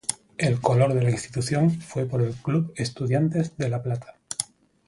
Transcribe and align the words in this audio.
El 0.39 0.59
color 0.59 0.95
de 0.95 1.03
la 1.03 1.11
institución 1.11 1.79
fue 1.79 2.07
por 2.07 2.23
el 2.23 2.33
Club 2.33 2.73
Estudiantes 2.75 3.55
de 3.57 3.69
La 3.69 3.83
Plata. 3.83 4.15